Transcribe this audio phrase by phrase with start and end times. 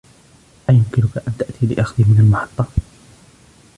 [0.69, 2.67] أيمكنك أن تأتي لأخذي من المحطة؟